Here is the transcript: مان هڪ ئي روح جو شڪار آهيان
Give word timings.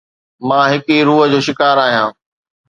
مان 0.47 0.65
هڪ 0.73 0.85
ئي 0.93 0.99
روح 1.07 1.21
جو 1.31 1.39
شڪار 1.47 1.75
آهيان 1.85 2.09